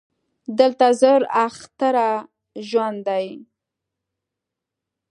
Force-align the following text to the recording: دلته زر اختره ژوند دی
دلته 0.59 0.87
زر 1.01 1.21
اختره 1.45 2.09
ژوند 2.69 2.99
دی 3.07 3.27